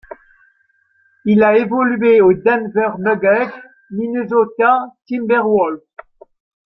Il 1.25 1.43
a 1.43 1.55
évolué 1.59 2.21
aux 2.21 2.33
Denver 2.33 2.93
Nuggets, 2.97 3.53
Minnesota 3.91 4.87
Timberwolves. 5.07 5.83